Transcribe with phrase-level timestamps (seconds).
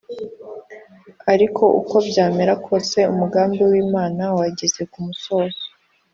[1.33, 5.63] ariko, uko byamera kose, umugambi w’imana wageze ku musozo